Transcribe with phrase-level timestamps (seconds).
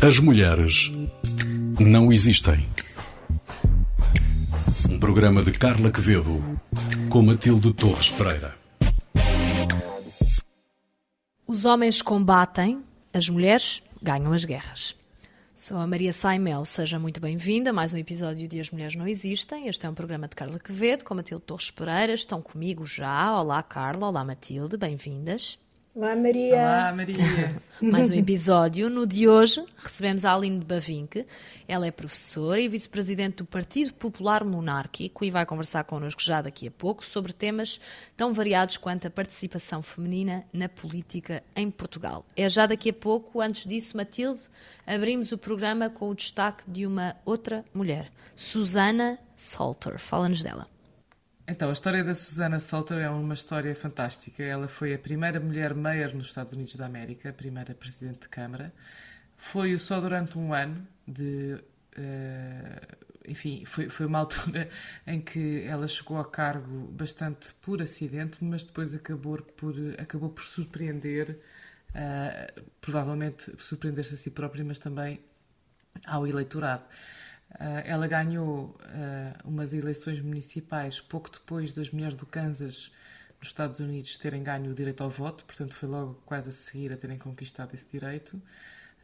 [0.00, 0.90] As mulheres
[1.78, 2.68] não existem.
[4.88, 6.42] Um programa de Carla Quevedo
[7.08, 8.56] com Matilde Torres Pereira.
[11.46, 12.82] Os homens combatem,
[13.12, 14.94] as mulheres ganham as guerras.
[15.54, 19.08] Sou a Maria Saimel, seja muito bem-vinda a mais um episódio de As Mulheres Não
[19.08, 19.66] Existem.
[19.66, 22.14] Este é um programa de Carla Quevedo com Matilde Torres Pereira.
[22.14, 23.36] Estão comigo já.
[23.40, 24.06] Olá, Carla.
[24.06, 24.76] Olá, Matilde.
[24.76, 25.58] Bem-vindas.
[25.98, 26.54] Olá, Maria.
[26.54, 27.60] Olá, Maria.
[27.82, 28.88] Mais um episódio.
[28.88, 31.26] No de hoje recebemos a Aline de Bavinck.
[31.66, 36.68] Ela é professora e vice-presidente do Partido Popular Monárquico e vai conversar connosco já daqui
[36.68, 37.80] a pouco sobre temas
[38.16, 42.24] tão variados quanto a participação feminina na política em Portugal.
[42.36, 43.40] É já daqui a pouco.
[43.40, 44.42] Antes disso, Matilde,
[44.86, 49.98] abrimos o programa com o destaque de uma outra mulher, Susana Salter.
[49.98, 50.77] Fala-nos dela.
[51.50, 54.42] Então, a história da Susana Salter é uma história fantástica.
[54.42, 58.28] Ela foi a primeira mulher mayor nos Estados Unidos da América, a primeira presidente de
[58.28, 58.70] Câmara.
[59.34, 61.54] Foi só durante um ano de.
[61.96, 64.68] Uh, enfim, foi, foi uma altura
[65.06, 70.44] em que ela chegou ao cargo bastante por acidente, mas depois acabou por, acabou por
[70.44, 71.40] surpreender,
[71.94, 75.18] uh, provavelmente surpreender-se a si própria, mas também
[76.06, 76.84] ao eleitorado.
[77.50, 82.92] Uh, ela ganhou uh, umas eleições municipais pouco depois das mulheres do Kansas,
[83.40, 86.92] nos Estados Unidos, terem ganho o direito ao voto, portanto, foi logo quase a seguir
[86.92, 88.36] a terem conquistado esse direito.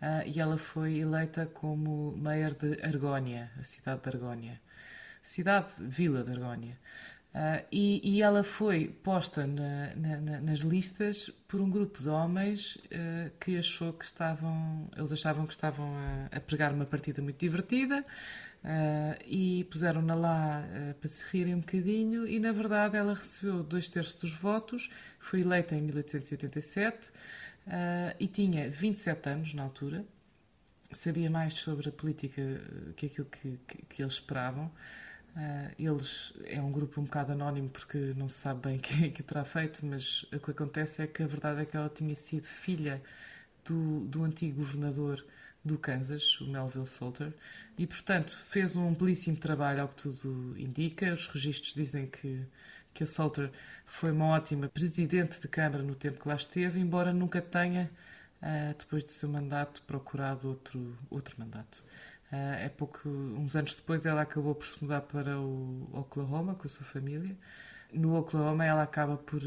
[0.03, 4.61] Uh, e ela foi eleita como mayor de Argónia, a cidade de Argónia.
[5.23, 6.79] Cidade-vila de Argónia.
[7.35, 12.77] Uh, e, e, ela foi posta na, na, nas listas por um grupo de homens
[12.77, 17.37] uh, que achou que estavam, eles achavam que estavam a, a pregar uma partida muito
[17.37, 18.07] divertida
[18.63, 20.65] uh, e puseram-na lá
[21.01, 25.41] para se rirem um bocadinho e na verdade ela recebeu dois terços dos votos, foi
[25.41, 27.11] eleita em 1887
[28.21, 30.05] e tinha 27 anos na altura,
[30.93, 32.43] sabia mais sobre a política
[32.95, 34.71] que aquilo que, que, que eles esperavam.
[35.37, 39.11] Uh, eles é um grupo um bocado anónimo porque não se sabe bem quem é
[39.11, 41.89] que o terá feito, mas o que acontece é que a verdade é que ela
[41.89, 43.03] tinha sido filha
[43.65, 45.25] do, do antigo governador
[45.65, 47.33] do Kansas, o Melville Salter,
[47.79, 51.13] e portanto fez um belíssimo trabalho ao que tudo indica.
[51.13, 52.47] Os registros dizem que,
[52.93, 53.51] que a Salter
[53.87, 57.91] foi uma ótima presidente de Câmara no tempo que lá esteve, embora nunca tenha,
[58.43, 61.83] uh, depois do seu mandato, procurado outro, outro mandato.
[62.35, 66.67] Uh, é pouco, uns anos depois ela acabou por se mudar para o Oklahoma com
[66.67, 67.37] a sua família.
[67.93, 69.41] No Oklahoma ela acaba por,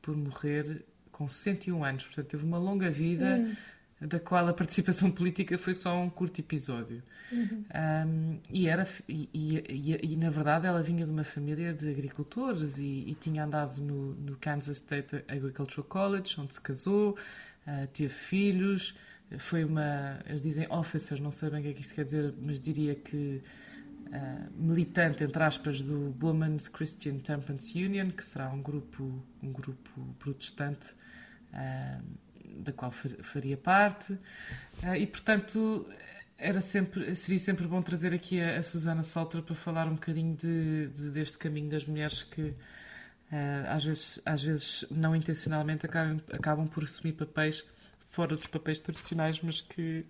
[0.00, 4.06] por morrer com 101 anos, portanto teve uma longa vida hum.
[4.06, 7.02] da qual a participação política foi só um curto episódio.
[7.32, 7.64] Uhum.
[8.06, 12.78] Um, e, era, e, e, e, na verdade ela vinha de uma família de agricultores
[12.78, 17.18] e, tinha andado no, no, Kansas State Agricultural College, onde se casou,
[17.66, 18.94] uh, teve filhos,
[19.36, 20.20] foi uma.
[20.26, 22.94] Eles dizem officer, não sei bem o que é que isto quer dizer, mas diria
[22.94, 23.42] que.
[24.06, 30.16] Uh, militante, entre aspas, do Women's Christian Temperance Union, que será um grupo, um grupo
[30.18, 30.92] protestante
[31.52, 32.02] uh,
[32.58, 34.14] da qual faria parte.
[34.82, 35.86] Uh, e, portanto,
[36.38, 40.34] era sempre, seria sempre bom trazer aqui a, a Susana Salter para falar um bocadinho
[40.34, 42.54] de, de, deste caminho das mulheres que
[43.68, 47.62] às, vezes, às vezes, não intencionalmente, acabam, acabam por assumir papéis
[48.10, 50.04] fora dos papéis tradicionais, mas que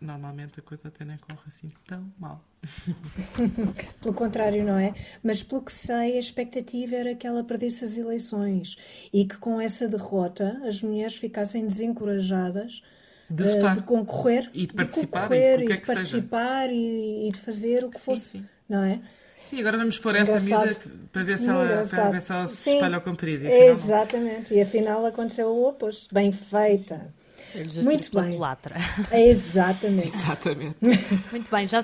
[0.00, 2.44] normalmente a coisa até nem corre assim tão mal.
[4.02, 4.94] pelo contrário, não é?
[5.22, 8.76] Mas pelo que sei, a expectativa era que ela perdesse as eleições
[9.12, 12.82] e que com essa derrota as mulheres ficassem desencorajadas
[13.30, 17.84] de, uh, de concorrer e de participar, de e, de participar e, e, de fazer
[17.84, 18.46] o que sim, fosse, sim.
[18.68, 19.00] não é?
[19.36, 20.76] Sim, agora vamos pôr esta medida
[21.10, 23.46] para ver se ela, para ver se ela se espalha ao comprido.
[23.46, 26.14] Exatamente, e afinal aconteceu o oposto.
[26.14, 27.12] Bem feita.
[27.52, 28.34] Sim, muito bem.
[28.34, 28.76] Culatra.
[29.10, 30.06] É exatamente.
[30.06, 30.76] exatamente.
[31.30, 31.80] Muito bem, já,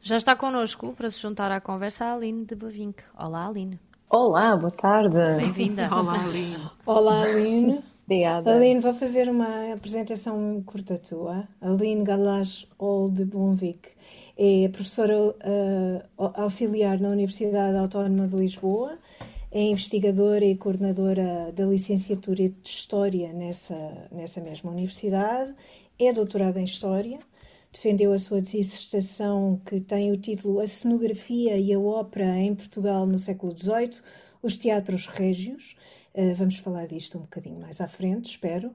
[0.00, 3.02] já está connosco para se juntar à conversa a Aline de Bavinck.
[3.18, 3.80] Olá, Aline.
[4.08, 5.18] Olá, boa tarde.
[5.36, 5.88] Bem-vinda.
[5.92, 6.70] Olá, Aline.
[6.86, 7.82] Olá, Aline.
[8.06, 8.54] Obrigada.
[8.54, 11.48] Aline, vou fazer uma apresentação curta tua.
[11.60, 13.90] Aline Galás Ol de Bonvic
[14.38, 18.96] é professora uh, auxiliar na Universidade Autónoma de Lisboa
[19.58, 25.52] é investigadora e coordenadora da licenciatura de História nessa, nessa mesma universidade,
[25.98, 27.18] é doutorada em História,
[27.72, 33.04] defendeu a sua dissertação que tem o título A Cenografia e a Ópera em Portugal
[33.04, 34.00] no século XVIII,
[34.40, 35.74] os Teatros Régios.
[36.14, 38.68] Uh, vamos falar disto um bocadinho mais à frente, espero.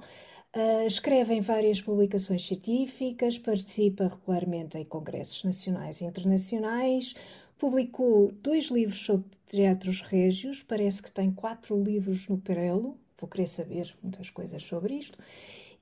[0.53, 7.15] Uh, escreve em várias publicações científicas, participa regularmente em congressos nacionais e internacionais,
[7.63, 13.47] Publicou dois livros sobre teatros régios, parece que tem quatro livros no Perelo, vou querer
[13.47, 15.17] saber muitas coisas sobre isto.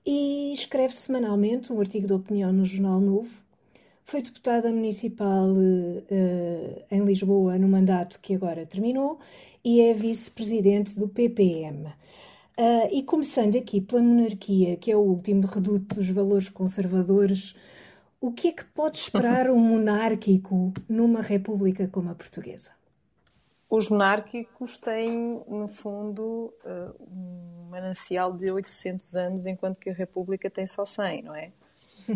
[0.05, 3.31] e escreve semanalmente um artigo de opinião no Jornal Novo.
[4.03, 9.17] Foi deputada municipal uh, em Lisboa no mandato que agora terminou
[9.65, 11.87] e é vice-presidente do PPM.
[11.87, 17.55] Uh, e começando aqui pela monarquia, que é o último reduto dos valores conservadores,
[18.21, 22.71] o que é que pode esperar um monárquico numa república como a portuguesa?
[23.68, 30.50] Os monárquicos têm, no fundo, uh, um manancial de 800 anos, enquanto que a república
[30.50, 31.51] tem só 100, não é?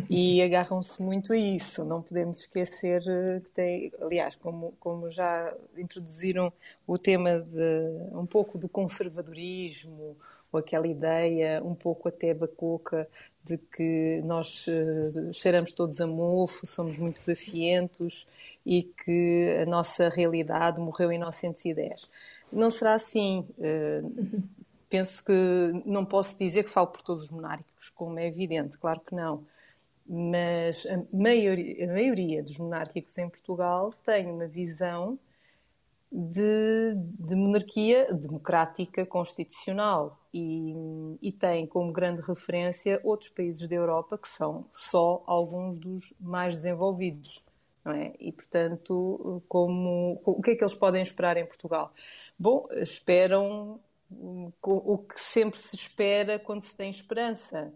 [0.10, 1.84] e agarram-se muito a isso.
[1.84, 6.52] Não podemos esquecer eh, que tem, aliás, como, como já introduziram
[6.86, 10.18] o tema de um pouco do conservadorismo,
[10.52, 13.08] ou aquela ideia um pouco até bacoca
[13.44, 18.28] de que nós uh, cheiramos todos a mofo, somos muito bafientos
[18.66, 22.10] e que a nossa realidade morreu em 1910.
[22.52, 23.46] Não será assim.
[23.58, 24.44] Uh,
[24.90, 25.34] penso que
[25.86, 29.44] não posso dizer que falo por todos os monárquicos, como é evidente, claro que não
[30.08, 35.18] mas a maioria, a maioria dos monárquicos em Portugal tem uma visão
[36.12, 44.18] de, de monarquia democrática constitucional e, e, tem como grande referência outros países da Europa
[44.18, 47.44] que são só alguns dos mais desenvolvidos.
[47.86, 48.14] É?
[48.20, 51.94] E, portanto, como, o que é que eles podem esperar em Portugal?
[52.38, 53.80] Bom, esperam
[54.12, 57.72] o que sempre se espera quando se tem esperança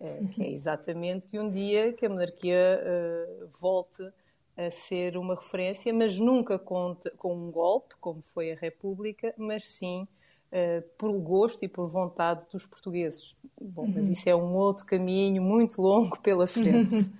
[0.00, 4.02] é, que é exatamente que um dia que a monarquia uh, volte
[4.56, 9.68] a ser uma referência, mas nunca com, com um golpe, como foi a República, mas
[9.68, 10.08] sim
[10.52, 13.34] uh, por gosto e por vontade dos portugueses.
[13.60, 14.12] Bom, mas uhum.
[14.12, 17.10] isso é um outro caminho muito longo pela frente.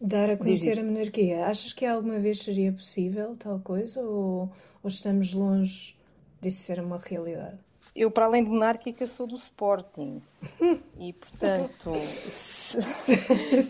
[0.00, 1.46] Dar a conhecer a monarquia.
[1.46, 4.50] Achas que alguma vez seria possível tal coisa ou,
[4.82, 5.96] ou estamos longe
[6.40, 7.58] disso ser uma realidade?
[7.96, 10.22] Eu, para além de monárquica, sou do Sporting.
[10.98, 11.92] E, portanto,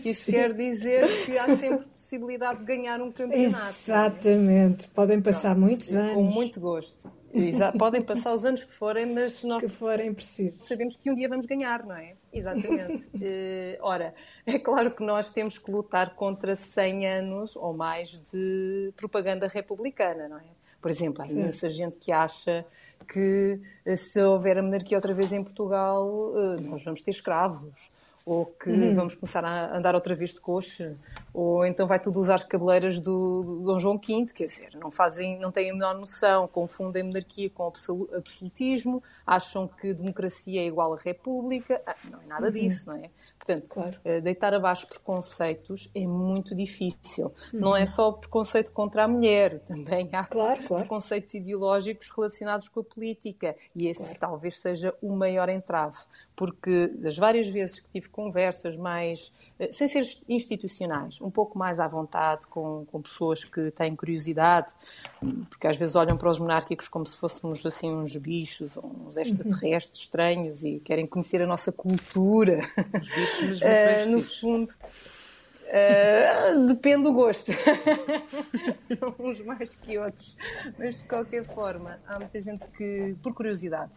[0.05, 3.35] isso quer dizer que há sempre possibilidade de ganhar um campeonato.
[3.35, 3.45] É?
[3.45, 4.87] Exatamente.
[4.87, 6.13] Podem passar Pronto, muitos anos.
[6.13, 7.11] Com muito gosto.
[7.33, 7.77] Exato.
[7.77, 10.65] Podem passar os anos que forem, mas nós que forem precisos.
[10.65, 12.15] sabemos que um dia vamos ganhar, não é?
[12.31, 13.05] Exatamente.
[13.15, 14.13] uh, ora,
[14.45, 20.27] é claro que nós temos que lutar contra 100 anos ou mais de propaganda republicana,
[20.27, 20.57] não é?
[20.81, 22.65] Por exemplo, há imensa gente que acha
[23.07, 27.91] que eh, se houver a monarquia outra vez em Portugal, eh, nós vamos ter escravos
[28.27, 28.93] ou que uhum.
[28.93, 30.97] vamos começar a andar outra vez de coxa,
[31.37, 34.89] ou então vai tudo usar as cabeleiras do, do Dom João V, quer dizer, não
[34.89, 37.71] fazem, não têm a menor noção, confundem monarquia com
[38.11, 42.53] absolutismo, acham que democracia é igual à república, ah, não é nada uhum.
[42.53, 43.11] disso, não é?
[43.37, 43.99] Portanto, claro.
[44.03, 47.27] Eh, deitar abaixo preconceitos é muito difícil.
[47.53, 47.59] Uhum.
[47.59, 50.83] Não é só preconceito contra a mulher, também há claro, claro.
[50.83, 53.55] preconceitos ideológicos relacionados com a política.
[53.75, 55.97] E esse talvez seja o maior entrave,
[56.35, 59.31] porque das várias vezes que tive conversas mais,
[59.71, 64.71] sem ser institucionais, um pouco mais à vontade com, com pessoas que têm curiosidade,
[65.49, 70.01] porque às vezes olham para os monárquicos como se fôssemos assim uns bichos, uns extraterrestres
[70.01, 72.61] estranhos e querem conhecer a nossa cultura.
[73.01, 74.71] Os bichos uh, no fundo.
[75.67, 77.51] Uh, depende do gosto.
[79.19, 80.37] Uns mais que outros.
[80.79, 83.91] Mas de qualquer forma, há muita gente que, por curiosidade,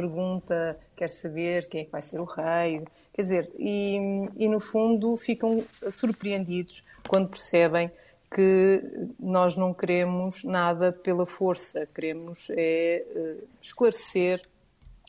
[0.00, 2.84] pergunta, quer saber quem é que vai ser o rei.
[3.12, 3.98] Quer dizer, e,
[4.36, 7.90] e no fundo ficam surpreendidos quando percebem
[8.32, 8.82] que
[9.18, 13.04] nós não queremos nada pela força, queremos é
[13.60, 14.42] esclarecer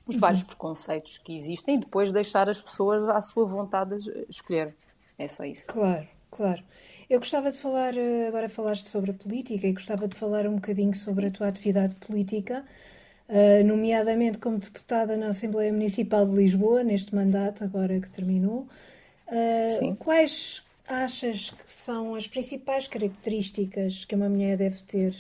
[0.08, 0.22] os uhum.
[0.22, 4.74] vários preconceitos que existem e depois deixar as pessoas à sua vontade de escolher.
[5.18, 5.68] É só isso.
[5.68, 6.64] Claro, claro.
[7.10, 10.56] Eu gostava de falar, eh, agora falaste sobre a política, e gostava de falar um
[10.56, 12.64] bocadinho sobre a tua atividade política,
[13.30, 18.68] uh, nomeadamente como deputada na Assembleia Municipal de Lisboa, neste mandato, agora que terminou.
[19.28, 19.96] Uh, Sim.
[19.96, 25.16] Quais achas que são as principais características que uma mulher deve ter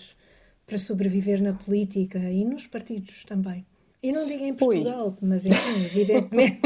[0.66, 3.66] para sobreviver na política e nos partidos também?
[4.02, 5.14] E não digo em Portugal, Ui.
[5.22, 6.62] mas enfim, evidentemente.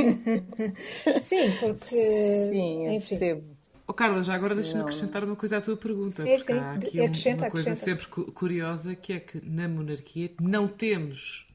[1.19, 1.77] sim, porque.
[1.79, 3.07] Sim, eu enfim.
[3.09, 3.52] percebo.
[3.85, 6.23] Oh, Carla, já agora deixa-me acrescentar uma coisa à tua pergunta.
[6.23, 6.53] Sim, sim.
[6.53, 8.01] Há aqui acrescenta, uma coisa acrescenta.
[8.03, 11.47] sempre curiosa que é que na monarquia não temos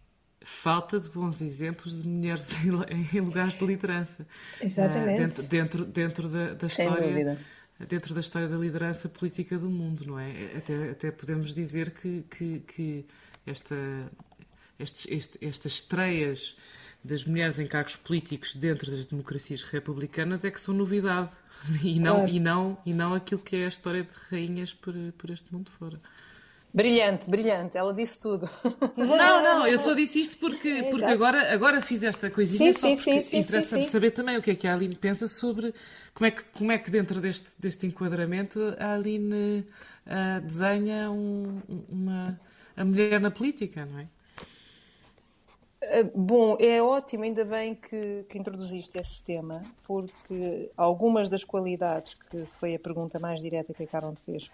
[0.42, 2.46] falta de bons exemplos de mulheres
[3.12, 4.26] em lugares de liderança.
[4.60, 5.20] Exatamente.
[5.20, 7.38] Uh, dentro, dentro, dentro da, da história.
[7.88, 10.56] Dentro da história da liderança política do mundo, não é?
[10.56, 13.06] Até, até podemos dizer que, que, que
[13.46, 13.76] esta
[14.78, 16.56] estes, este, estas estreias
[17.02, 21.30] das mulheres em cargos políticos dentro das democracias republicanas é que são novidade
[21.82, 22.30] e não, claro.
[22.30, 25.70] e não, e não aquilo que é a história de rainhas por, por este mundo
[25.78, 26.00] fora.
[26.72, 28.48] Brilhante, brilhante, ela disse tudo.
[28.94, 32.88] Não, não, eu só disse isto porque, porque agora, agora fiz esta coisinha sim, só
[32.88, 33.86] porque sim, sim, sim.
[33.86, 35.72] saber também o que é que a Aline pensa sobre
[36.12, 39.66] como é que, como é que dentro deste, deste enquadramento a Aline
[40.06, 42.38] uh, desenha um, uma,
[42.76, 44.06] a mulher na política, não é?
[45.90, 52.14] Ah, bom, é ótimo, ainda bem que, que, introduziste esse tema, porque algumas das qualidades,
[52.14, 54.50] que foi a pergunta mais direta que a Carol fez,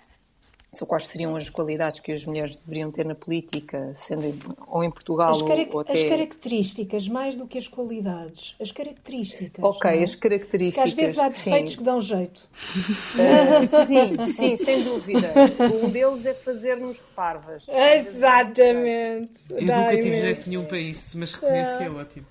[0.75, 4.35] sobre quais seriam as qualidades que as mulheres deveriam ter na política, sendo
[4.67, 5.93] ou em Portugal as ou, até...
[5.93, 8.55] As características, mais do que as qualidades.
[8.61, 9.65] As características.
[9.65, 10.03] Ok, é?
[10.03, 10.91] as características.
[10.93, 11.79] Porque às vezes há defeitos sim.
[11.79, 12.49] que dão jeito.
[13.15, 15.33] Uh, sim, sim, sem dúvida.
[15.83, 17.67] Um deles é fazer-nos de parvas.
[17.69, 19.41] Exatamente.
[19.51, 22.27] Eu Dá nunca tive jeito nenhum para isso, mas reconheço que é ótimo.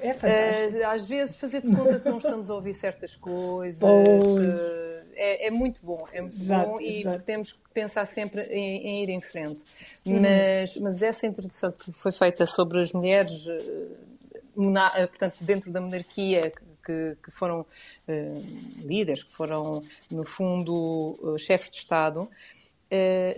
[0.00, 0.78] É fantástico.
[0.78, 3.82] Uh, às vezes fazer de conta que não estamos a ouvir certas coisas.
[3.82, 7.24] Uh, é, é, muito bom, é muito exato, bom e exato.
[7.24, 9.64] temos que pensar sempre em, em ir em frente.
[10.04, 10.20] Uhum.
[10.20, 16.52] Mas, mas essa introdução que foi feita sobre as mulheres, uh, portanto, dentro da monarquia,
[16.84, 22.28] que, que foram uh, líderes, que foram, no fundo, chefes de Estado,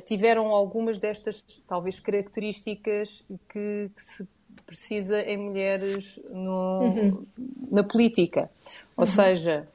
[0.05, 4.27] tiveram algumas destas, talvez, características que, que se
[4.67, 7.27] precisa em mulheres no, uhum.
[7.71, 8.51] na política.
[8.97, 9.07] Ou uhum.
[9.07, 9.69] seja,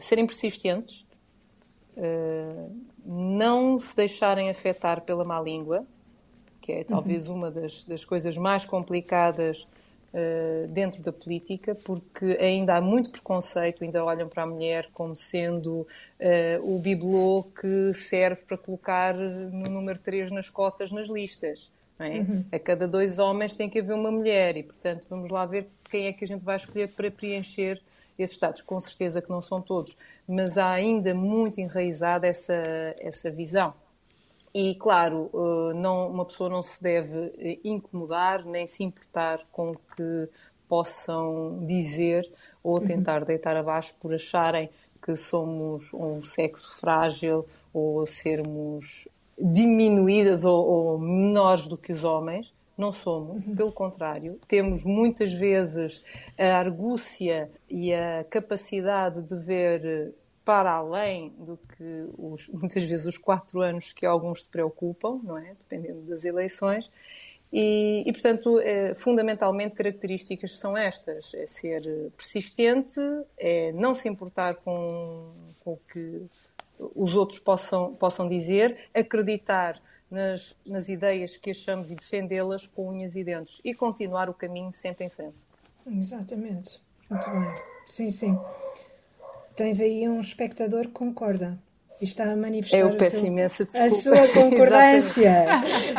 [0.00, 1.04] serem persistentes,
[3.04, 5.84] não se deixarem afetar pela má língua,
[6.60, 7.34] que é talvez uhum.
[7.34, 9.66] uma das, das, coisas mais complicadas
[10.14, 15.16] uh, dentro da política, porque ainda há muito preconceito, ainda olham para a mulher como
[15.16, 15.86] sendo uh,
[16.62, 21.70] o bibelô que serve para colocar no número 3 nas cotas nas listas.
[21.98, 22.18] É?
[22.18, 22.44] Uhum.
[22.50, 26.06] A cada dois homens tem que haver uma mulher e, portanto, vamos lá ver quem
[26.06, 27.80] é que a gente vai escolher para preencher
[28.18, 29.96] esses Estados, com certeza que não são todos,
[30.28, 32.54] mas há ainda muito enraizada essa,
[32.98, 33.74] essa visão.
[34.54, 39.70] E, claro, eh, não, uma pessoa não se deve eh, incomodar nem se importar com
[39.70, 40.28] o que
[40.68, 42.30] possam dizer
[42.62, 42.84] ou uhum.
[42.84, 44.68] tentar deitar abaixo por acharem
[45.02, 52.54] que somos um sexo frágil ou sermos diminuídas ou, ou menores do que os homens.
[52.82, 53.54] Não somos, uhum.
[53.54, 56.02] pelo contrário, temos muitas vezes
[56.36, 60.12] a argúcia e a capacidade de ver
[60.44, 65.38] para além do que os, muitas vezes os quatro anos que alguns se preocupam, não
[65.38, 65.54] é?
[65.56, 66.90] Dependendo das eleições.
[67.52, 71.84] E, e, portanto, é, fundamentalmente, características são estas: é ser
[72.16, 72.98] persistente,
[73.38, 76.22] é não se importar com, com o que
[76.96, 79.80] os outros possam, possam dizer, acreditar
[80.12, 84.70] nas, nas ideias que achamos e defendê-las com unhas e dentes e continuar o caminho
[84.70, 85.42] sempre em frente.
[85.86, 86.80] Exatamente.
[87.08, 87.54] Muito bem.
[87.86, 88.38] Sim, sim.
[89.56, 91.58] Tens aí um espectador que concorda
[92.00, 95.46] e está a manifestar Eu peço seu, imensa a sua concordância.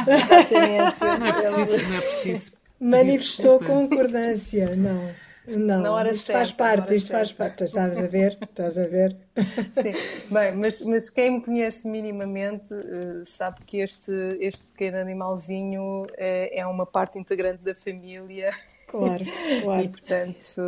[0.08, 1.00] Exatamente.
[1.20, 2.52] Não é preciso, não é preciso.
[2.80, 5.10] Manifestou concordância, não.
[5.48, 7.20] Não, na hora isto certa, faz parte, isto certa.
[7.20, 7.64] faz parte.
[7.66, 8.38] Estás a ver?
[8.42, 9.18] Estás a ver?
[9.74, 9.94] Sim,
[10.32, 16.60] bem, mas, mas quem me conhece minimamente uh, sabe que este, este pequeno animalzinho é,
[16.60, 18.52] é uma parte integrante da família.
[18.88, 19.26] Claro,
[19.64, 19.84] claro.
[19.84, 20.62] E portanto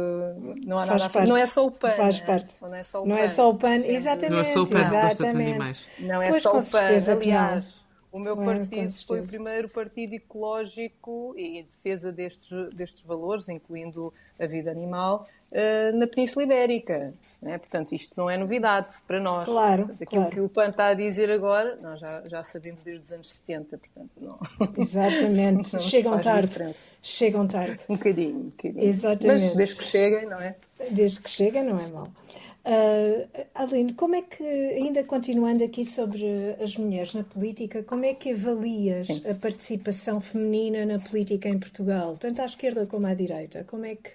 [0.65, 1.29] não há faz nada parte.
[1.29, 1.96] Não é só o pano.
[1.96, 2.25] Faz né?
[2.25, 2.55] parte.
[2.62, 3.24] Não é só o não pano.
[3.24, 3.86] É só o pano.
[3.86, 4.32] Exatamente.
[4.32, 5.89] Não é só o pano, exatamente.
[6.00, 7.12] Não é pois, só o pano.
[7.12, 7.85] Aliás,
[8.15, 14.13] o meu partido foi o primeiro partido ecológico e em defesa destes, destes valores, incluindo
[14.39, 17.13] a vida animal, uh, na Península Ibérica.
[17.41, 17.57] Né?
[17.57, 19.45] Portanto, isto não é novidade para nós.
[19.45, 19.89] Claro.
[20.00, 20.29] Aquilo claro.
[20.29, 23.77] que o PAN está a dizer agora, nós já, já sabemos desde os anos 70,
[23.77, 24.39] portanto, não.
[24.77, 25.74] Exatamente.
[25.75, 26.48] não Chegam tarde.
[26.48, 26.86] Diferença.
[27.01, 27.81] Chegam tarde.
[27.89, 28.88] Um bocadinho, um bocadinho.
[28.88, 29.43] Exatamente.
[29.43, 30.55] Mas desde que cheguem, não é?
[30.89, 32.07] Desde que cheguem, não é mal.
[32.65, 36.25] Uh, Aline, como é que, ainda continuando aqui sobre
[36.60, 39.22] as mulheres na política, como é que avalias Sim.
[39.29, 43.63] a participação feminina na política em Portugal, tanto à esquerda como à direita?
[43.65, 44.10] Como é que,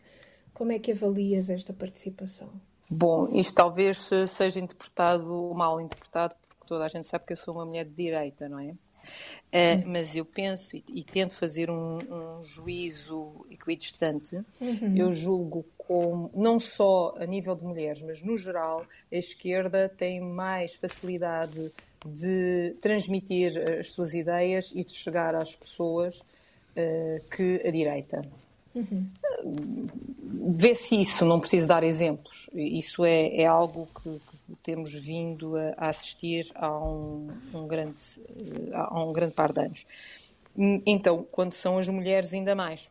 [0.52, 2.50] como é que avalias esta participação?
[2.90, 7.54] Bom, isto talvez seja interpretado, mal interpretado, porque toda a gente sabe que eu sou
[7.54, 8.75] uma mulher de direita, não é?
[9.49, 14.37] Uh, mas eu penso e, e tento fazer um, um juízo equidistante.
[14.61, 14.97] Uhum.
[14.97, 20.21] Eu julgo como, não só a nível de mulheres, mas no geral, a esquerda tem
[20.21, 21.73] mais facilidade
[22.07, 28.25] de transmitir as suas ideias e de chegar às pessoas uh, que a direita.
[28.75, 29.07] Uhum.
[30.55, 32.49] Vê-se isso, não preciso dar exemplos.
[32.55, 34.29] Isso é, é algo que, que,
[34.62, 38.00] temos vindo a, a assistir há um, um, grande,
[38.73, 39.87] há um grande par de anos.
[40.87, 42.90] Então, quando são as mulheres, ainda mais.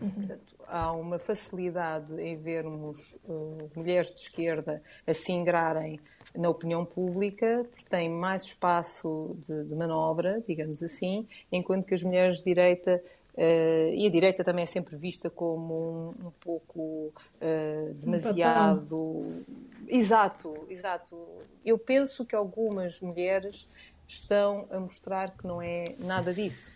[0.00, 0.10] Uhum.
[0.10, 5.98] Portanto, há uma facilidade em vermos uh, mulheres de esquerda a se ingrarem
[6.36, 12.02] na opinião pública, porque têm mais espaço de, de, manobra, digamos assim, enquanto que as
[12.02, 13.02] mulheres de direita,
[13.38, 18.96] uh, e a direita também é sempre vista como um, um pouco uh, demasiado.
[18.96, 19.44] Um
[19.86, 21.16] exato, exato.
[21.64, 23.68] Eu penso que algumas mulheres
[24.06, 26.72] estão a mostrar que não é nada disso.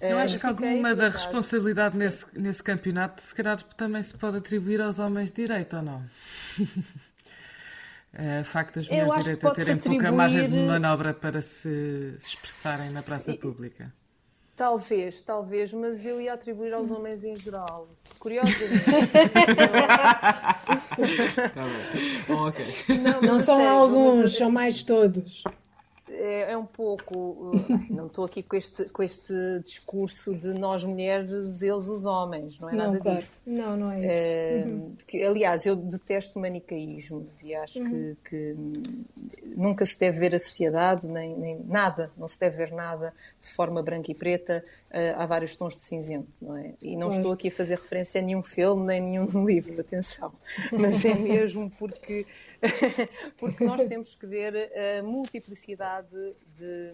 [0.00, 4.80] Eu acho que alguma da responsabilidade nesse, nesse campeonato, se calhar, também se pode atribuir
[4.80, 6.04] aos homens de direito, ou não?
[8.14, 9.98] O facto das mulheres de direita terem atribuir...
[9.98, 13.38] pouca margem de manobra para se, se expressarem na praça Sim.
[13.38, 13.90] pública.
[14.54, 17.88] Talvez, talvez, mas eu ia atribuir aos homens em geral.
[18.18, 18.84] Curiosamente.
[21.54, 22.34] tá bom.
[22.34, 22.74] Oh, okay.
[22.98, 25.42] Não, não são sério, alguns, são mais todos
[26.22, 27.14] é, é um pouco.
[27.18, 32.58] Uh, não estou aqui com este, com este discurso de nós mulheres, eles os homens,
[32.60, 33.18] não é não, nada claro.
[33.18, 33.42] disso.
[33.44, 34.08] Não, não é isso.
[34.12, 34.96] É, uhum.
[35.28, 38.16] aliás, eu detesto manicaísmo e acho uhum.
[38.24, 38.56] que, que,
[39.56, 43.48] nunca se deve ver a sociedade, nem, nem, nada, não se deve ver nada de
[43.50, 44.64] forma branca e preta.
[44.90, 46.74] Uh, há vários tons de cinzento, não é?
[46.80, 47.16] E não claro.
[47.16, 50.32] estou aqui a fazer referência a nenhum filme nem nenhum livro, atenção,
[50.70, 52.26] mas é mesmo porque
[53.38, 56.92] porque nós temos que ver a multiplicidade de,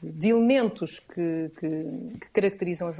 [0.00, 2.92] de, de elementos que, que, que caracterizam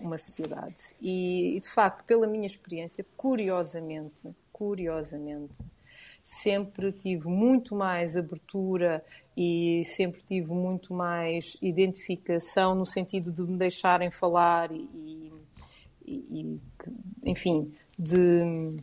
[0.00, 0.94] uma sociedade.
[1.00, 5.64] E, de facto, pela minha experiência, curiosamente, curiosamente,
[6.24, 9.02] sempre tive muito mais abertura
[9.34, 15.32] e sempre tive muito mais identificação no sentido de me deixarem falar e,
[16.04, 16.60] e, e
[17.24, 18.76] enfim, de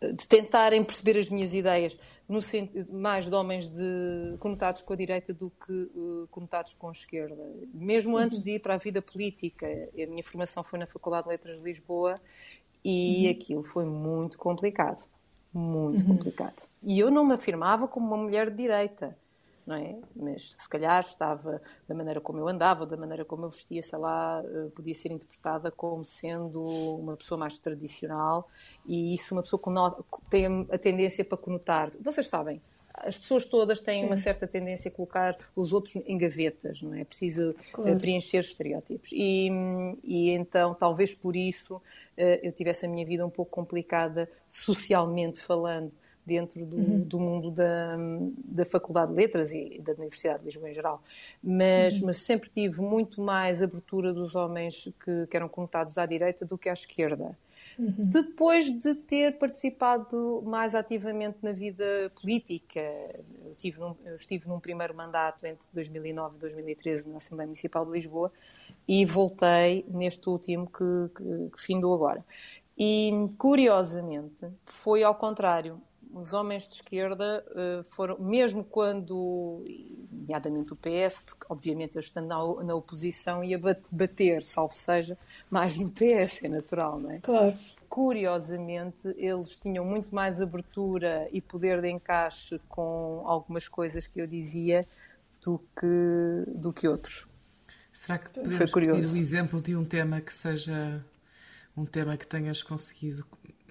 [0.00, 1.98] de tentarem perceber as minhas ideias
[2.28, 2.40] no
[2.90, 7.42] mais de homens de, conotados com a direita do que uh, conotados com a esquerda.
[7.72, 11.30] Mesmo antes de ir para a vida política, a minha formação foi na Faculdade de
[11.30, 12.20] Letras de Lisboa
[12.82, 13.30] e uhum.
[13.30, 15.06] aquilo foi muito complicado.
[15.52, 16.16] Muito uhum.
[16.16, 16.68] complicado.
[16.82, 19.16] E eu não me afirmava como uma mulher de direita
[19.66, 19.96] não é?
[20.14, 23.98] Mas se calhar estava da maneira como eu andava, da maneira como eu vestia, sei
[23.98, 28.48] lá, eh, podia ser interpretada como sendo uma pessoa mais tradicional
[28.86, 29.62] e isso uma pessoa
[30.28, 31.90] tem a tendência para conotar.
[32.00, 32.60] Vocês sabem,
[32.94, 34.06] as pessoas todas têm Sim.
[34.06, 37.00] uma certa tendência a colocar os outros em gavetas, não é?
[37.00, 37.98] é preciso claro.
[37.98, 39.10] preencher estereótipos.
[39.12, 39.50] E,
[40.04, 41.82] e, então, talvez por isso,
[42.16, 45.90] eh, eu tivesse a minha vida um pouco complicada, socialmente falando
[46.26, 47.00] dentro do, uhum.
[47.00, 47.88] do mundo da,
[48.44, 51.02] da Faculdade de Letras e da Universidade de Lisboa em geral.
[51.42, 52.06] Mas, uhum.
[52.06, 56.56] mas sempre tive muito mais abertura dos homens que, que eram conotados à direita do
[56.56, 57.36] que à esquerda.
[57.78, 57.94] Uhum.
[57.98, 64.60] Depois de ter participado mais ativamente na vida política, eu, tive num, eu estive num
[64.60, 68.32] primeiro mandato entre 2009 e 2013 na Assembleia Municipal de Lisboa
[68.88, 72.24] e voltei neste último que, que, que findou agora.
[72.76, 75.80] E, curiosamente, foi ao contrário
[76.14, 79.64] os homens de esquerda uh, foram, mesmo quando,
[80.10, 85.18] nomeadamente o PS, porque obviamente eu estando na, na oposição ia bater, salvo seja,
[85.50, 87.18] mais no PS, é natural, não é?
[87.18, 87.52] Claro.
[87.88, 94.26] Curiosamente, eles tinham muito mais abertura e poder de encaixe com algumas coisas que eu
[94.26, 94.86] dizia
[95.42, 97.26] do que, do que outros.
[97.92, 101.04] Será que podemos Foi o exemplo de um tema que seja
[101.76, 103.24] um tema que tenhas conseguido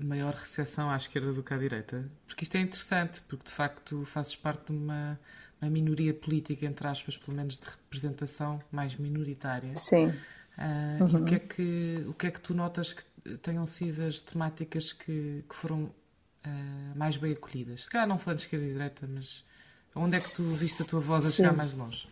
[0.04, 2.10] maior recepção à esquerda do que à direita?
[2.28, 5.20] Porque isto é interessante, porque de facto fazes parte de uma,
[5.62, 9.76] uma minoria política, entre aspas, pelo menos de representação mais minoritária.
[9.76, 10.08] Sim.
[10.08, 11.10] Uh, uhum.
[11.10, 13.04] E o que, é que, o que é que tu notas que
[13.38, 17.86] tenham sido as temáticas que, que foram uh, mais bem acolhidas?
[17.86, 19.44] Se calhar não falando de esquerda e direita, mas
[19.96, 21.38] onde é que tu viste a tua voz a Sim.
[21.38, 22.08] chegar mais longe?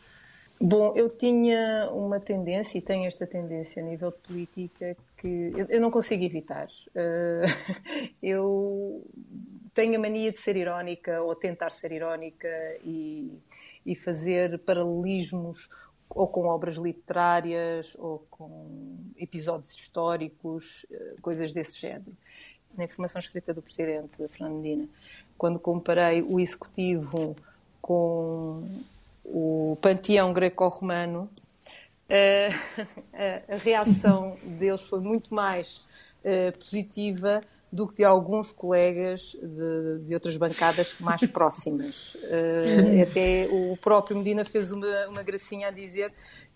[0.63, 5.65] Bom, eu tinha uma tendência, e tenho esta tendência a nível de política, que eu,
[5.67, 6.67] eu não consigo evitar.
[6.89, 7.49] Uh,
[8.21, 9.03] eu
[9.73, 12.47] tenho a mania de ser irónica, ou tentar ser irónica,
[12.83, 13.31] e,
[13.83, 15.67] e fazer paralelismos
[16.07, 22.11] ou com obras literárias, ou com episódios históricos, eh, coisas desse género.
[22.75, 24.89] Na informação escrita do Presidente, da Fernandina,
[25.37, 27.33] quando comparei o Executivo
[27.81, 28.67] com
[29.33, 31.29] o panteão greco-romano,
[32.09, 35.85] a, a, reação deles foi muito mais
[36.25, 37.41] uh, positiva
[37.71, 42.15] do que de alguns colegas de, de outras bancadas mais próximas.
[42.15, 46.11] Uh, até o próprio Medina fez uma, uma gracinha a dizer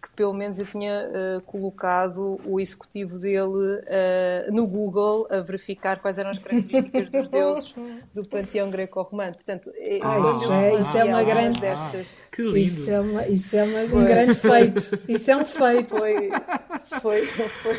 [0.05, 5.99] que pelo menos eu tinha uh, colocado o executivo dele uh, no Google a verificar
[5.99, 7.75] quais eram as características dos deuses
[8.13, 9.33] do panteão greco-romano.
[9.33, 12.19] Portanto, ah, isso, é, isso é uma grande destas.
[12.31, 12.57] que lindo.
[12.57, 14.99] Isso é, uma, isso é uma, um grande feito.
[15.07, 15.95] Isso é um feito.
[15.95, 16.29] Foi,
[17.01, 17.75] foi, foi,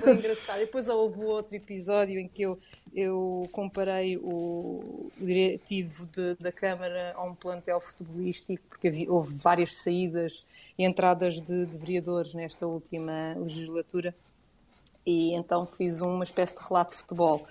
[0.00, 0.58] foi engraçado.
[0.60, 2.60] Depois houve outro episódio em que eu,
[2.98, 9.76] eu comparei o, diretivo de, da Câmara a um plantel futebolístico, porque havia, houve várias
[9.76, 10.44] saídas
[10.76, 14.12] e entradas de, de vereadores nesta última legislatura.
[15.06, 17.46] E então fiz uma espécie de relato de futebol.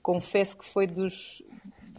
[0.00, 1.42] Confesso que foi dos,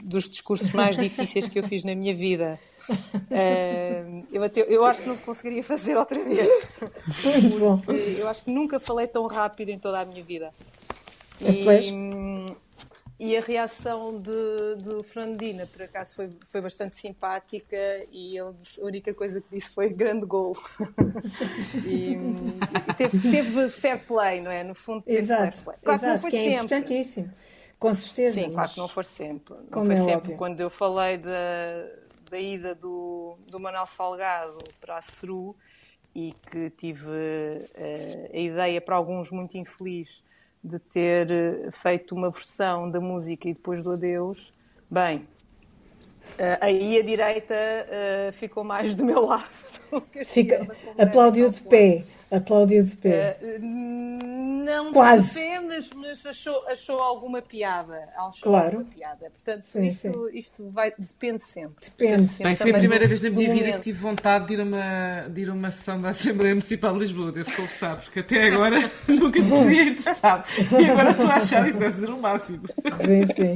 [0.01, 2.57] dos discursos mais difíceis que eu fiz na minha vida.
[2.89, 6.49] Uh, eu, até, eu acho que não conseguiria fazer outra vez.
[7.41, 7.81] Muito bom.
[8.17, 10.53] Eu acho que nunca falei tão rápido em toda a minha vida.
[11.41, 11.65] E,
[13.23, 17.77] e a reação de, de Fernandina, por acaso, foi, foi bastante simpática
[18.11, 20.51] e ele, a única coisa que disse foi grande gol.
[21.87, 24.61] e, e teve, teve, fair play, não é?
[24.61, 25.77] No fundo, teve exato, fair play.
[25.81, 26.55] Claro exato, que não foi que é sempre.
[26.65, 27.33] importantíssimo.
[27.79, 28.41] Com certeza.
[28.41, 29.53] Sim, claro que não foi sempre.
[29.53, 30.13] Não Como foi é sempre.
[30.15, 30.37] Óbvio.
[30.37, 31.31] Quando eu falei da,
[32.29, 35.55] da ida do, do Manuel Salgado para a CERU
[36.13, 40.21] e que tive uh, a ideia, para alguns muito infeliz,
[40.63, 44.53] de ter eh, feito uma versão da música e depois do adeus,
[44.89, 45.25] bem,
[46.33, 49.43] Uh, aí a direita uh, ficou mais do meu lado.
[50.25, 52.03] Fica, aplaudiu de pé.
[52.33, 53.37] Aplaudiu de pé.
[53.41, 55.39] Uh, não Quase.
[55.39, 58.07] pé, mas, achou, achou alguma piada.
[58.17, 58.77] Achou claro.
[58.77, 59.31] alguma piada.
[59.31, 60.37] Portanto, sim, isto, sim.
[60.37, 61.75] isto vai, depende sempre.
[61.81, 62.29] Depende.
[62.29, 62.47] sempre.
[62.47, 65.29] Bem, foi a primeira vez na minha vida que tive vontade de ir a uma,
[65.29, 68.91] de ir a uma sessão da Assembleia Municipal de Lisboa, devo confessar, porque até agora
[69.07, 70.47] nunca me tinha interessado.
[70.79, 72.63] E agora estou a achar isso deve ser o máximo.
[73.05, 73.55] Sim, sim.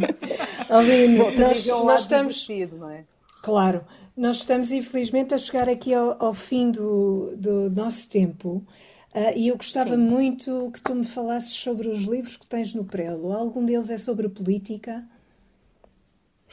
[0.69, 2.47] Aline, Bom, nós, nós estamos.
[2.77, 3.03] Não é?
[3.47, 8.61] Claro, nós estamos infelizmente a chegar aqui ao, ao fim do, do nosso tempo.
[9.15, 10.01] Uh, e eu gostava Sim.
[10.01, 13.31] muito que tu me falasses sobre os livros que tens no prelo.
[13.31, 15.01] Algum deles é sobre política?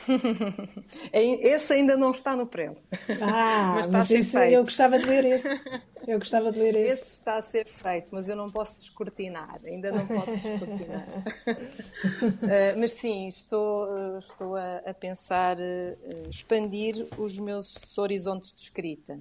[1.13, 2.77] esse ainda não está no prelo.
[3.21, 4.55] Ah, mas, está mas a ser feito.
[4.55, 5.65] eu gostava de ler esse.
[6.07, 6.93] Eu gostava de ler esse.
[6.93, 9.61] Esse está a ser feito, mas eu não posso descortinar.
[9.65, 11.09] Ainda não posso descortinar.
[11.47, 18.61] uh, mas sim, estou, uh, estou a, a pensar uh, expandir os meus horizontes de
[18.63, 19.19] escrita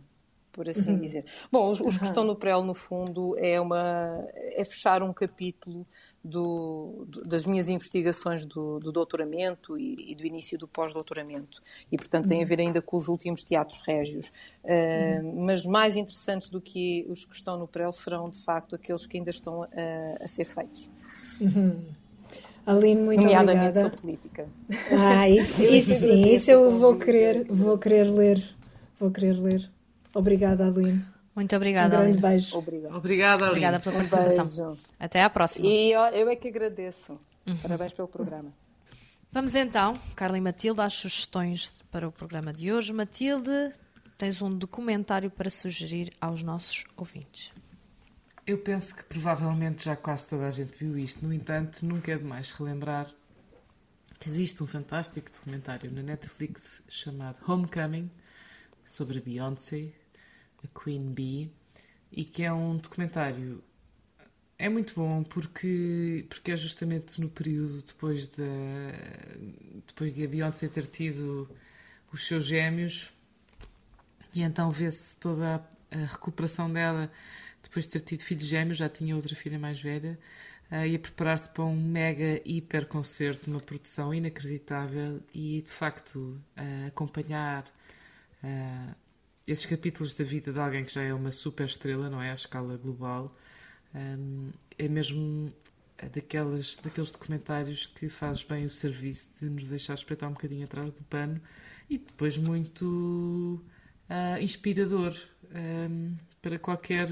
[0.54, 1.00] por assim uhum.
[1.00, 1.26] dizer.
[1.52, 2.00] Bom, os, os uhum.
[2.00, 5.86] que estão no prelo, no fundo, é, uma, é fechar um capítulo
[6.24, 11.62] do, do das minhas investigações do, do doutoramento e, e, do início do pós-doutoramento.
[11.92, 12.48] E, portanto, tem a uhum.
[12.48, 14.32] ver ainda com os últimos teatros régios.
[14.64, 19.06] Uh, mas mais interessantes do que os que estão no prelo serão, de facto, aqueles
[19.06, 19.68] que ainda estão a,
[20.24, 20.90] a ser feitos.
[21.42, 21.84] Uhum.
[22.66, 23.80] Aline, muito Nomeadamente obrigada.
[23.82, 24.48] sobre política.
[24.92, 28.56] Ah, isso, isso sim, isso eu vou querer, vou querer ler.
[29.00, 29.70] Vou querer ler.
[30.14, 31.06] Obrigada, Aline.
[31.36, 32.22] Muito obrigada, um grande Aline.
[32.22, 32.58] beijo.
[32.58, 32.96] Obrigada.
[32.96, 33.50] Obrigada, Aline.
[33.50, 34.74] Obrigada pela participação.
[34.74, 35.66] Um Até à próxima.
[35.66, 37.18] E eu, eu é que agradeço.
[37.48, 37.58] Uhum.
[37.58, 38.54] Parabéns pelo programa.
[39.32, 42.94] Vamos então, Carla e Matilde, às sugestões para o programa de hoje.
[42.94, 43.72] Matilde,
[44.16, 47.52] tens um documentário para sugerir aos nossos ouvintes.
[48.46, 51.26] Eu penso que provavelmente já quase toda a gente viu isto.
[51.26, 53.10] No entanto, nunca é demais relembrar
[54.20, 58.12] que existe um fantástico documentário na Netflix chamado Homecoming,
[58.86, 59.94] sobre a Beyoncé,
[60.64, 61.52] a Queen Bee,
[62.12, 63.64] e que é um documentário.
[64.58, 68.44] É muito bom porque, porque é justamente no período depois, de,
[69.88, 71.50] depois de a Beyoncé ter tido
[72.12, 73.12] os seus gêmeos,
[74.36, 75.56] e então vê-se toda
[75.92, 77.12] a, a, recuperação dela
[77.62, 80.20] depois de ter tido filhos gêmeos, já tinha outra filha mais velha,
[80.72, 86.40] uh, e a preparar-se para um mega hiper concerto, uma produção inacreditável, e de facto
[86.58, 87.64] uh, acompanhar
[88.44, 88.96] uh,
[89.48, 92.32] esses capítulos da vida de alguém que já é uma super estrela, não é?
[92.32, 93.36] À escala global,
[93.94, 95.54] um, é mesmo
[96.14, 100.92] daquelas, daqueles documentários que fazes bem o serviço de nos deixar espreitar um bocadinho atrás
[100.92, 101.40] do pano
[101.90, 103.64] e depois muito
[104.10, 105.16] uh, inspirador
[105.54, 107.08] um, para qualquer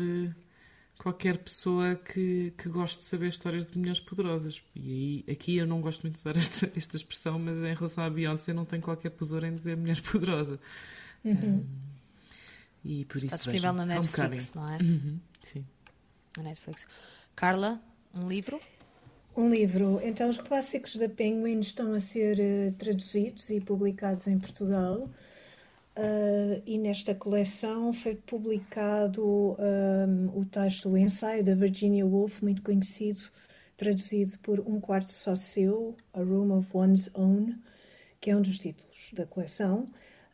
[0.97, 4.61] qualquer pessoa que, que goste de saber histórias de mulheres poderosas.
[4.75, 8.03] E aí, aqui eu não gosto muito de usar esta, esta expressão, mas em relação
[8.03, 10.59] à Beyoncé não tenho qualquer pudor em dizer mulher poderosa.
[11.25, 11.33] Uhum.
[11.33, 11.65] Um,
[12.83, 14.77] e por isso Está disponível na Netflix, não é?
[14.77, 15.65] Uhum, sim.
[16.37, 16.87] Na Netflix.
[17.35, 17.81] Carla,
[18.13, 18.59] um livro?
[19.35, 19.99] Um livro.
[20.03, 25.09] Então, os clássicos da Penguin estão a ser uh, traduzidos e publicados em Portugal.
[25.95, 32.61] Uh, e nesta coleção foi publicado um, o texto, o ensaio da Virginia Woolf, muito
[32.61, 33.21] conhecido,
[33.75, 37.55] traduzido por Um Quarto Só Seu, A Room of One's Own,
[38.21, 39.85] que é um dos títulos da coleção.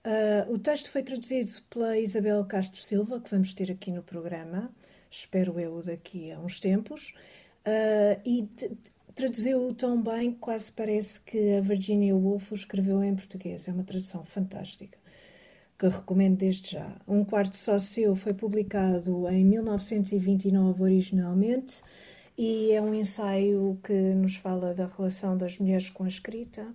[0.07, 4.71] Uh, o texto foi traduzido pela Isabel Castro Silva, que vamos ter aqui no programa,
[5.11, 7.13] espero eu daqui a uns tempos,
[7.65, 8.47] uh, e
[9.13, 13.67] traduziu-o tão bem que quase parece que a Virginia Woolf o escreveu em português.
[13.67, 14.97] É uma tradução fantástica.
[15.77, 16.89] que recomendo desde já.
[17.05, 21.81] Um quarto só seu foi publicado em 1929 originalmente
[22.37, 26.65] e é um ensaio que nos fala da relação das mulheres com a escrita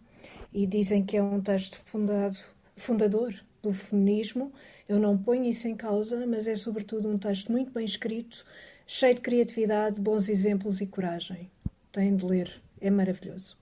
[0.52, 2.38] e dizem que é um texto fundado,
[2.82, 4.52] fundador do feminismo.
[4.88, 8.44] Eu não ponho isso em causa, mas é sobretudo um texto muito bem escrito,
[8.86, 11.50] cheio de criatividade, bons exemplos e coragem.
[11.92, 13.56] Têm de ler, é maravilhoso.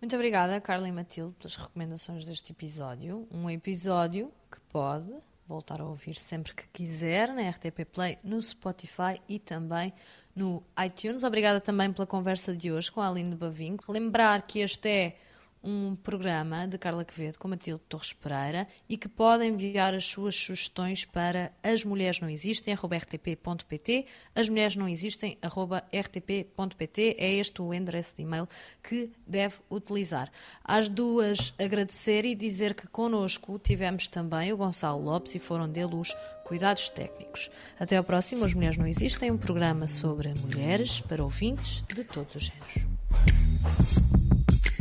[0.00, 3.28] Muito obrigada, Carla e Matilde, pelas recomendações deste episódio.
[3.30, 5.12] Um episódio que pode
[5.46, 9.92] voltar a ouvir sempre que quiser na RTP Play, no Spotify e também
[10.34, 11.22] no iTunes.
[11.22, 13.92] Obrigada também pela conversa de hoje com a Aline Bavinco.
[13.92, 15.16] Lembrar que este é
[15.62, 20.34] um programa de Carla Quevedo com Matilde Torres Pereira e que podem enviar as suas
[20.34, 27.72] sugestões para as mulheres não existem rtp.pt as mulheres não existem rtp.pt é este o
[27.72, 28.48] endereço de e-mail
[28.82, 30.30] que deve utilizar.
[30.64, 35.94] Às duas agradecer e dizer que connosco tivemos também o Gonçalo Lopes e foram dele
[35.94, 37.50] os cuidados técnicos.
[37.78, 42.34] Até ao próximo, As Mulheres Não Existem, um programa sobre mulheres para ouvintes de todos
[42.34, 44.21] os géneros.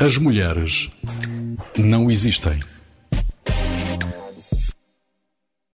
[0.03, 0.89] As mulheres
[1.77, 2.59] não existem.